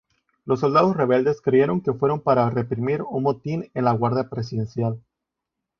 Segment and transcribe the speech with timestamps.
[0.45, 4.99] Los soldados rebeldes creyeron que fueron para reprimir un motín en la guardia presidencial.